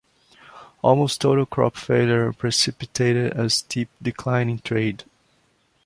Almost 0.81 1.21
total 1.21 1.45
crop 1.45 1.75
failure 1.75 2.33
precipitated 2.33 3.33
a 3.37 3.51
steep 3.51 3.87
decline 4.01 4.49
in 4.49 4.57
trade. 4.57 5.03